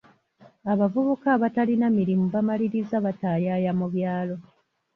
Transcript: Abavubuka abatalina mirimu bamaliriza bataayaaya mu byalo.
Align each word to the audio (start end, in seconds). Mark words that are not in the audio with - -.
Abavubuka 0.71 1.27
abatalina 1.35 1.87
mirimu 1.97 2.25
bamaliriza 2.33 2.95
bataayaaya 3.05 3.71
mu 3.79 3.87
byalo. 3.93 4.35